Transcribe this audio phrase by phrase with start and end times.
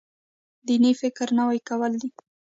[0.67, 2.09] دیني فکر نوی کول دی.